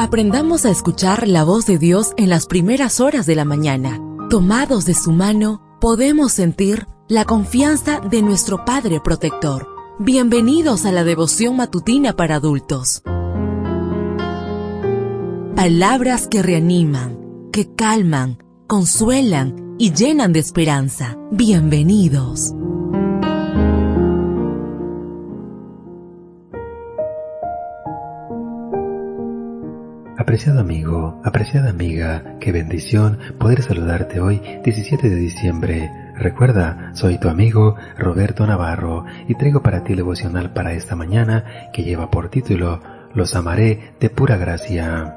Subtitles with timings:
[0.00, 4.00] Aprendamos a escuchar la voz de Dios en las primeras horas de la mañana.
[4.30, 9.68] Tomados de su mano, podemos sentir la confianza de nuestro Padre Protector.
[9.98, 13.02] Bienvenidos a la devoción matutina para adultos.
[15.54, 21.18] Palabras que reaniman, que calman, consuelan y llenan de esperanza.
[21.30, 22.54] Bienvenidos.
[30.20, 35.90] Apreciado amigo, apreciada amiga, qué bendición poder saludarte hoy 17 de diciembre.
[36.14, 41.70] Recuerda, soy tu amigo Roberto Navarro y traigo para ti el devocional para esta mañana
[41.72, 42.82] que lleva por título
[43.14, 45.16] Los amaré de pura gracia.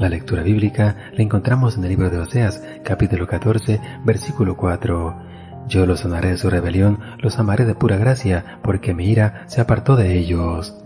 [0.00, 5.16] La lectura bíblica la encontramos en el libro de Oseas, capítulo 14, versículo 4.
[5.68, 9.60] Yo los sanaré de su rebelión, los amaré de pura gracia, porque mi ira se
[9.60, 10.76] apartó de ellos.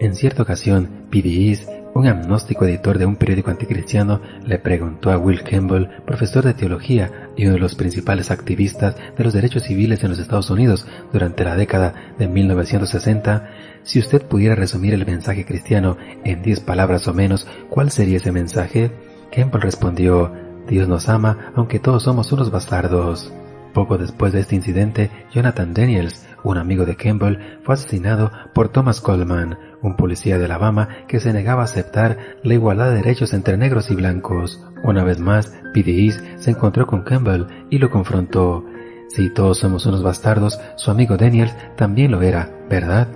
[0.00, 5.42] En cierta ocasión, P.D.I.S., un agnóstico editor de un periódico anticristiano, le preguntó a Will
[5.42, 10.10] Campbell, profesor de teología y uno de los principales activistas de los derechos civiles en
[10.10, 13.48] los Estados Unidos durante la década de 1960,
[13.84, 18.32] si usted pudiera resumir el mensaje cristiano en diez palabras o menos, ¿cuál sería ese
[18.32, 18.90] mensaje?
[19.30, 20.32] Campbell respondió,
[20.68, 23.32] Dios nos ama aunque todos somos unos bastardos.
[23.74, 29.00] Poco después de este incidente, Jonathan Daniels, un amigo de Campbell, fue asesinado por Thomas
[29.00, 33.56] Coleman, un policía de Alabama que se negaba a aceptar la igualdad de derechos entre
[33.56, 34.64] negros y blancos.
[34.84, 36.12] Una vez más, P.D.
[36.36, 38.64] se encontró con Campbell y lo confrontó.
[39.08, 43.08] Si todos somos unos bastardos, su amigo Daniels también lo era, ¿verdad?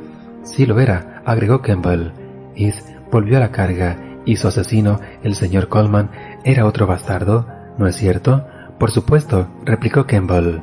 [0.43, 2.11] Sí lo era, agregó Campbell.
[2.57, 6.11] Is volvió a la carga y su asesino, el señor Coleman,
[6.45, 7.47] era otro bastardo,
[7.79, 8.45] ¿no es cierto?
[8.79, 10.61] Por supuesto, replicó Campbell.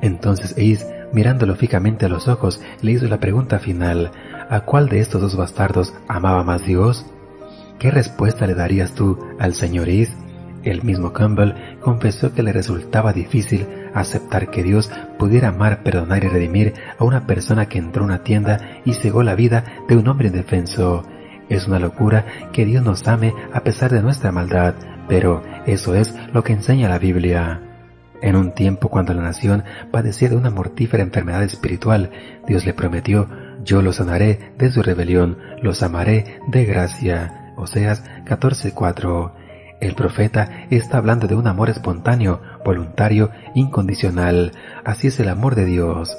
[0.00, 4.10] Entonces Ace, mirándolo fijamente a los ojos, le hizo la pregunta final,
[4.48, 7.04] ¿a cuál de estos dos bastardos amaba más Dios?
[7.78, 10.16] ¿Qué respuesta le darías tú al señor Ace?
[10.64, 16.28] El mismo Campbell confesó que le resultaba difícil aceptar que Dios pudiera amar, perdonar y
[16.28, 20.08] redimir a una persona que entró a una tienda y cegó la vida de un
[20.08, 21.04] hombre indefenso.
[21.48, 24.74] Es una locura que Dios nos ame a pesar de nuestra maldad,
[25.08, 27.67] pero eso es lo que enseña la Biblia.
[28.20, 32.10] En un tiempo cuando la nación padecía de una mortífera enfermedad espiritual,
[32.46, 33.28] Dios le prometió,
[33.64, 37.52] yo los sanaré de su rebelión, los amaré de gracia.
[37.56, 39.32] Oseas 14:4.
[39.80, 44.52] El profeta está hablando de un amor espontáneo, voluntario, incondicional.
[44.84, 46.16] Así es el amor de Dios.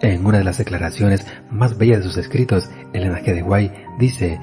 [0.00, 3.34] En una de las declaraciones más bellas de sus escritos, Elena G.
[3.34, 4.40] de Guay dice,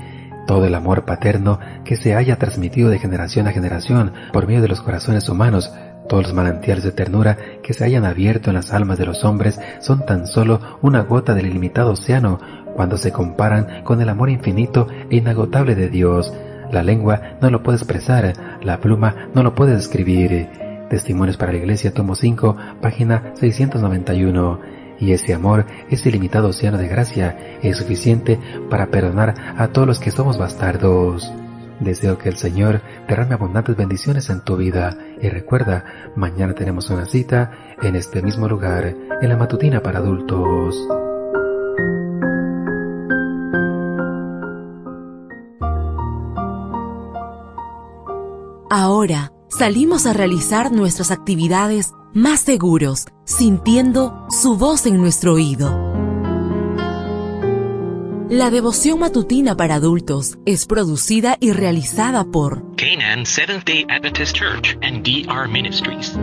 [0.47, 4.67] todo el amor paterno que se haya transmitido de generación a generación por medio de
[4.67, 5.71] los corazones humanos,
[6.09, 9.61] todos los manantiales de ternura que se hayan abierto en las almas de los hombres
[9.79, 12.39] son tan solo una gota del ilimitado océano
[12.75, 16.33] cuando se comparan con el amor infinito e inagotable de Dios.
[16.71, 20.49] La lengua no lo puede expresar, la pluma no lo puede describir.
[20.89, 24.59] Testimonios para la Iglesia, tomo 5, página 691
[24.99, 28.39] y ese amor, ese limitado océano de gracia, es suficiente
[28.69, 31.31] para perdonar a todos los que somos bastardos.
[31.79, 35.85] Deseo que el Señor derrame abundantes bendiciones en tu vida y recuerda,
[36.16, 37.51] mañana tenemos una cita
[37.81, 40.75] en este mismo lugar, en la matutina para adultos.
[48.69, 55.88] Ahora salimos a realizar nuestras actividades más seguros, sintiendo su voz en nuestro oído.
[58.29, 64.78] La devoción matutina para adultos es producida y realizada por Canaan Seventh Day Adventist Church
[64.84, 66.16] and DR Ministries.